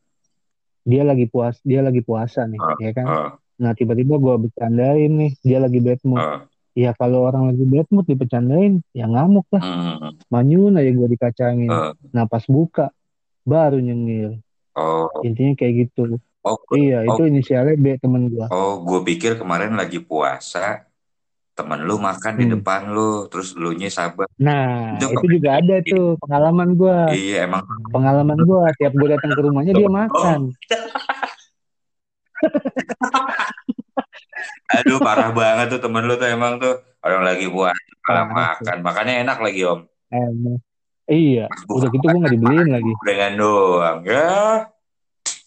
Dia 0.87 1.03
lagi 1.03 1.27
puas, 1.27 1.59
dia 1.67 1.83
lagi 1.83 1.99
puasa 1.99 2.47
nih, 2.47 2.59
Uh, 2.63 2.79
ya 2.79 2.91
kan? 2.95 3.05
uh, 3.07 3.29
Nah 3.59 3.75
tiba-tiba 3.75 4.15
gue 4.15 4.33
bercandain 4.47 5.11
nih, 5.11 5.31
dia 5.43 5.59
lagi 5.59 5.83
bad 5.83 5.99
mood. 6.07 6.23
uh, 6.23 6.39
Ya 6.77 6.95
kalau 6.95 7.27
orang 7.27 7.51
lagi 7.51 7.65
bad 7.67 7.87
mood 7.91 8.07
dipecandain, 8.07 8.79
ya 8.95 9.03
ngamuk 9.11 9.51
lah. 9.51 9.63
mhm. 9.67 10.23
Manyun 10.31 10.79
aja 10.79 10.91
gue 10.95 11.07
dikacangin. 11.11 11.67
Uh, 11.67 11.91
Nah 12.15 12.23
pas 12.23 12.47
buka, 12.47 12.95
baru 13.43 13.83
nyengir. 13.83 14.39
Oh, 14.77 15.09
Intinya 15.21 15.53
kayak 15.55 15.73
gitu. 15.83 16.21
oh, 16.41 16.57
Iya, 16.71 17.03
oh, 17.03 17.17
itu 17.17 17.21
inisialnya 17.27 17.75
B 17.75 17.97
temen 17.97 18.29
gua. 18.29 18.47
oh, 18.49 18.79
gue 18.79 18.99
pikir 19.03 19.35
kemarin 19.35 19.73
lagi 19.73 19.99
puasa, 19.99 20.85
temen 21.51 21.81
lu 21.83 21.97
makan 21.97 22.33
di 22.37 22.45
Hmm. 22.45 22.53
depan 22.55 22.81
lu, 22.87 23.25
terus 23.27 23.57
lu 23.57 23.73
nya 23.73 23.89
sabar. 23.89 24.29
Nah, 24.37 24.95
Itu 24.95 25.09
itu 25.11 25.41
juga 25.41 25.57
ada 25.57 25.75
tuh 25.91 26.15
pengalaman 26.21 26.69
gua. 26.73 27.09
Iya, 27.09 27.43
emang. 27.43 27.65
Pengalaman 27.89 28.39
gua 28.45 28.69
tiap 28.77 28.93
gua 28.93 29.17
datang 29.17 29.33
ke 29.33 29.41
rumahnya 29.41 29.73
dia 29.73 29.89
makan. 29.99 30.39
Aduh, 34.67 34.99
parah 34.99 35.31
banget 35.31 35.73
tuh 35.73 35.81
temen 35.81 36.03
lu 36.05 36.13
tuh 36.15 36.27
emang 36.29 36.59
tuh. 36.59 36.75
Orang 37.01 37.23
lagi 37.23 37.47
puasa, 37.47 37.79
malah 38.05 38.25
makan. 38.29 38.77
Makannya 38.83 39.13
enak 39.23 39.37
lagi, 39.39 39.61
Om. 39.63 39.79
Emang. 40.11 40.59
Iya, 41.07 41.47
Pas 41.47 41.63
udah 41.65 41.87
gitu 41.87 42.03
gua 42.03 42.19
nggak 42.19 42.33
dibeliin 42.33 42.67
lagi. 42.69 42.91
dengan 43.07 43.31
doang. 43.35 43.99
Ya. 44.03 44.31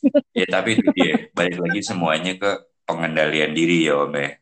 Ya, 0.32 0.48
tapi 0.48 0.80
itu 0.80 0.88
dia. 0.96 1.28
Balik 1.30 1.60
lagi 1.60 1.80
semuanya 1.84 2.32
ke 2.32 2.50
pengendalian 2.82 3.52
diri 3.52 3.84
ya, 3.84 4.00
Om 4.00 4.16
ya. 4.16 4.32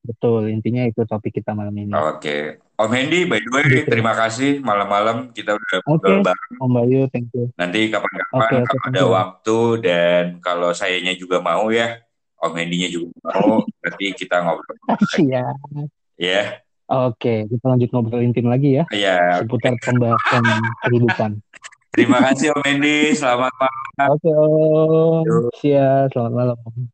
Betul, 0.00 0.48
intinya 0.48 0.88
itu 0.88 1.04
topik 1.04 1.36
kita 1.36 1.52
malam 1.52 1.76
ini. 1.76 1.92
Oke. 1.92 2.56
Om 2.74 2.88
Hendy, 2.88 3.28
by 3.28 3.36
the 3.36 3.50
way, 3.52 3.64
Gitu. 3.68 3.84
terima 3.86 4.16
kasih 4.16 4.56
malam-malam 4.58 5.36
kita 5.36 5.52
udah 5.52 5.78
ngobrol 5.84 6.24
bareng. 6.24 6.52
Om 6.56 6.70
Bayu, 6.72 7.00
thank 7.12 7.28
you. 7.36 7.52
Nanti 7.60 7.92
kapan-kapan 7.92 8.32
oke, 8.32 8.48
kalau 8.48 8.64
thank 8.64 8.88
ada 8.88 9.02
waktu 9.04 9.56
dan 9.84 10.24
kalau 10.40 10.72
sayanya 10.72 11.12
juga 11.12 11.44
mau 11.44 11.68
ya, 11.68 12.00
Om 12.40 12.56
Hendy-nya 12.56 12.88
juga 12.88 13.12
mau, 13.20 13.60
berarti 13.84 14.16
kita 14.16 14.40
ngobrol. 14.40 14.80
Iya. 15.20 15.44
Ya, 16.16 16.64
Oke, 16.90 17.46
kita 17.46 17.64
lanjut 17.70 17.88
ngobrol 17.94 18.26
intim 18.26 18.50
lagi 18.50 18.82
ya 18.82 18.84
ya. 18.90 19.38
seputar 19.38 19.78
pembahasan 19.78 20.42
kehidupan. 20.82 21.30
Terima 21.94 22.18
kasih 22.22 22.50
Om 22.54 22.62
Hendy, 22.66 23.14
selamat 23.14 23.50
malam. 23.58 24.10
Oke, 24.14 24.30
Om. 24.30 25.24
Siap, 25.58 26.10
selamat 26.10 26.32
malam. 26.34 26.90